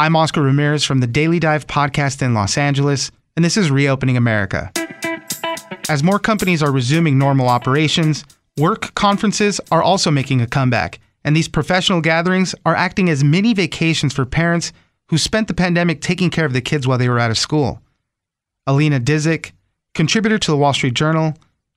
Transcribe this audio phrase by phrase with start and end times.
[0.00, 4.16] I'm Oscar Ramirez from the Daily Dive podcast in Los Angeles, and this is Reopening
[4.16, 4.72] America.
[5.90, 8.24] As more companies are resuming normal operations,
[8.56, 13.52] work conferences are also making a comeback, and these professional gatherings are acting as mini
[13.52, 14.72] vacations for parents
[15.10, 17.82] who spent the pandemic taking care of the kids while they were out of school.
[18.66, 19.52] Alina Dizik,
[19.94, 21.34] contributor to the Wall Street Journal,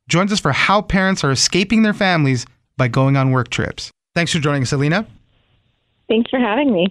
[0.08, 2.46] joins us for how parents are escaping their families
[2.78, 3.92] by going on work trips.
[4.16, 5.06] Thanks for joining us, Alina.
[6.08, 6.88] Thanks for having me.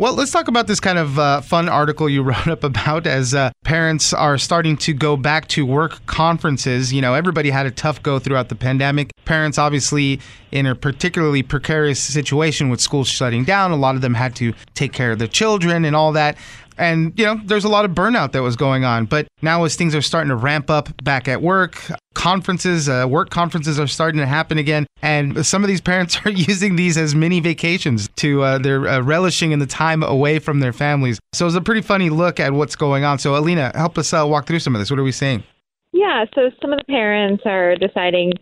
[0.00, 3.34] Well, let's talk about this kind of uh, fun article you wrote up about as
[3.34, 6.92] uh, parents are starting to go back to work conferences.
[6.92, 9.10] You know, everybody had a tough go throughout the pandemic.
[9.24, 10.20] Parents, obviously,
[10.52, 14.54] in a particularly precarious situation with schools shutting down, a lot of them had to
[14.74, 16.38] take care of their children and all that.
[16.78, 19.06] And, you know, there's a lot of burnout that was going on.
[19.06, 21.82] But now, as things are starting to ramp up back at work,
[22.18, 24.86] conferences, uh, work conferences are starting to happen again.
[25.00, 29.00] And some of these parents are using these as mini vacations to, uh, they're uh,
[29.00, 31.20] relishing in the time away from their families.
[31.32, 33.18] So it's a pretty funny look at what's going on.
[33.20, 34.90] So, Alina, help us uh, walk through some of this.
[34.90, 35.44] What are we seeing?
[35.92, 38.32] Yeah, so some of the parents are deciding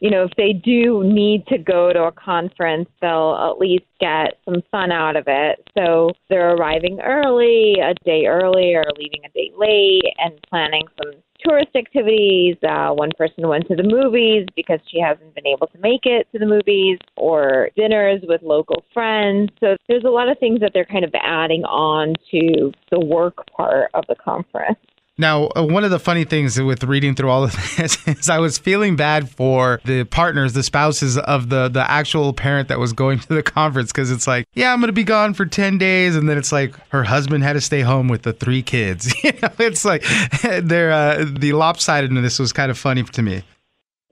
[0.00, 4.36] you know, if they do need to go to a conference, they'll at least get
[4.44, 5.64] some fun out of it.
[5.78, 11.22] So they're arriving early, a day early, or leaving a day late, and planning some
[11.46, 12.56] tourist activities.
[12.62, 16.26] Uh, one person went to the movies because she hasn't been able to make it
[16.32, 19.50] to the movies, or dinners with local friends.
[19.60, 23.46] So there's a lot of things that they're kind of adding on to the work
[23.56, 24.78] part of the conference.
[25.18, 28.38] Now, uh, one of the funny things with reading through all of this is I
[28.38, 32.92] was feeling bad for the partners, the spouses of the the actual parent that was
[32.92, 35.78] going to the conference because it's like, yeah, I'm going to be gone for 10
[35.78, 39.12] days and then it's like her husband had to stay home with the three kids.
[39.24, 40.02] you know, it's like
[40.42, 43.42] they're uh, the lopsidedness was kind of funny to me.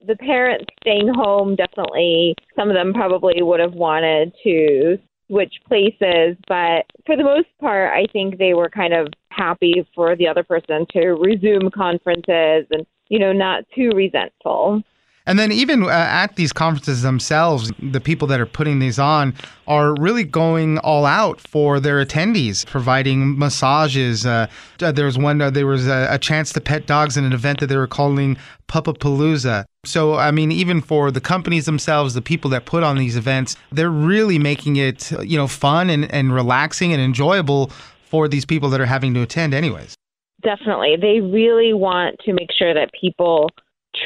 [0.05, 4.97] The parents staying home definitely some of them probably would have wanted to
[5.31, 10.15] switch places, but for the most part, I think they were kind of happy for
[10.17, 14.83] the other person to resume conferences and, you know, not too resentful.
[15.27, 19.35] And then, even uh, at these conferences themselves, the people that are putting these on
[19.67, 24.25] are really going all out for their attendees, providing massages.
[24.25, 24.47] Uh,
[24.81, 27.33] uh there was one, uh, there was a, a, chance to pet dogs in an
[27.33, 28.35] event that they were calling
[28.67, 29.65] Puppapalooza.
[29.85, 33.55] So, I mean, even for the companies themselves, the people that put on these events,
[33.71, 37.71] they're really making it, you know, fun and, and relaxing and enjoyable
[38.03, 39.95] for these people that are having to attend, anyways.
[40.41, 40.95] Definitely.
[40.99, 43.49] They really want to make sure that people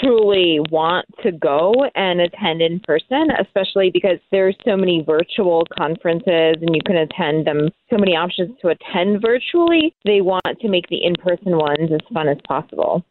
[0.01, 6.55] truly want to go and attend in person, especially because there's so many virtual conferences
[6.61, 9.95] and you can attend them, so many options to attend virtually.
[10.05, 13.05] They want to make the in person ones as fun as possible.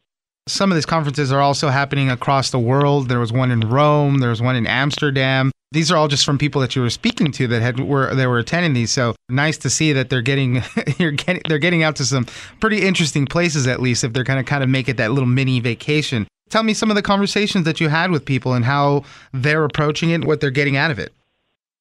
[0.46, 3.08] Some of these conferences are also happening across the world.
[3.08, 5.50] There was one in Rome, there was one in Amsterdam.
[5.72, 8.26] These are all just from people that you were speaking to that had were they
[8.26, 8.92] were attending these.
[8.92, 10.62] So nice to see that they're getting
[10.98, 12.26] you're getting they're getting out to some
[12.60, 15.28] pretty interesting places at least if they're going to kind of make it that little
[15.28, 16.28] mini vacation.
[16.50, 20.10] Tell me some of the conversations that you had with people and how they're approaching
[20.10, 21.12] it, what they're getting out of it.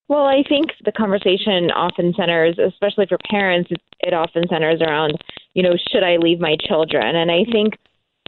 [0.07, 5.18] Well, I think the conversation often centers, especially for parents, it often centers around,
[5.54, 7.15] you know, should I leave my children?
[7.15, 7.75] And I think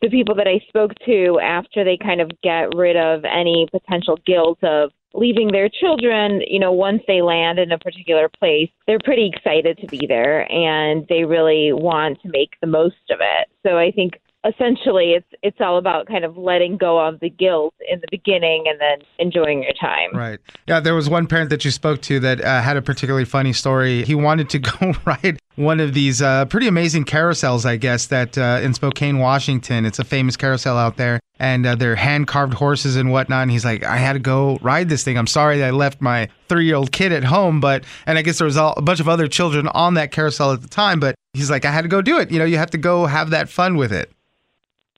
[0.02, 4.18] the people that I spoke to after they kind of get rid of any potential
[4.26, 9.00] guilt of leaving their children, you know, once they land in a particular place, they're
[9.04, 13.48] pretty excited to be there and they really want to make the most of it.
[13.64, 17.74] So I think essentially it's it's all about kind of letting go of the guilt
[17.90, 20.16] in the beginning and then enjoying your time.
[20.16, 20.40] Right.
[20.68, 23.54] Yeah, there was one parent that you spoke to that uh, had a particularly funny
[23.54, 24.04] story.
[24.04, 28.38] He wanted to go ride one of these uh, pretty amazing carousels, I guess, that
[28.38, 29.86] uh, in Spokane, Washington.
[29.86, 33.44] It's a famous carousel out there, and uh, they're hand carved horses and whatnot.
[33.44, 35.18] And he's like, I had to go ride this thing.
[35.18, 38.22] I'm sorry that I left my three year old kid at home, but and I
[38.22, 41.16] guess there was a bunch of other children on that carousel at the time, but
[41.34, 42.32] he's like, I had to go do it.
[42.32, 44.12] You know, you have to go have that fun with it.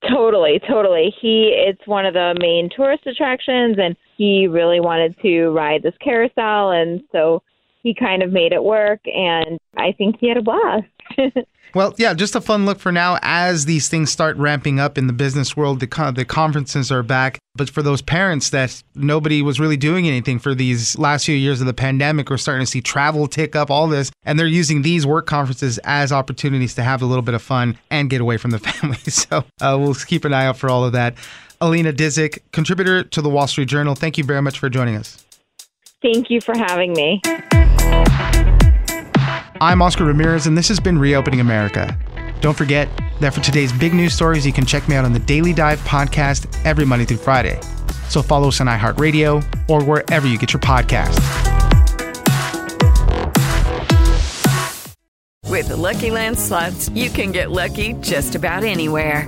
[0.07, 1.13] Totally, totally.
[1.21, 5.95] He it's one of the main tourist attractions and he really wanted to ride this
[6.03, 7.41] carousel and so
[7.81, 10.85] he kind of made it work and I think he had a blast.
[11.73, 15.07] Well, yeah, just a fun look for now as these things start ramping up in
[15.07, 15.79] the business world.
[15.79, 17.39] The, con- the conferences are back.
[17.55, 21.59] But for those parents that nobody was really doing anything for these last few years
[21.59, 24.11] of the pandemic, we're starting to see travel tick up, all this.
[24.23, 27.77] And they're using these work conferences as opportunities to have a little bit of fun
[27.89, 28.97] and get away from the family.
[28.97, 31.15] So uh, we'll keep an eye out for all of that.
[31.59, 35.25] Alina Dizik, contributor to the Wall Street Journal, thank you very much for joining us.
[36.03, 37.21] Thank you for having me.
[39.59, 41.97] I'm Oscar Ramirez, and this has been Reopening America.
[42.41, 42.87] Don't forget
[43.21, 45.79] that for today's big news stories, you can check me out on the Daily Dive
[45.79, 47.59] podcast every Monday through Friday.
[48.07, 51.17] So follow us on iHeartRadio or wherever you get your podcasts.
[55.45, 59.27] With the Lucky Land slots, you can get lucky just about anywhere.